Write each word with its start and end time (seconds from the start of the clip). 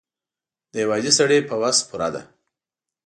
د 0.71 0.73
یو 0.83 0.89
عادي 0.93 1.11
سړي 1.19 1.37
په 1.49 1.55
وس 1.61 1.77
پوره 1.89 2.09
ده. 2.13 2.21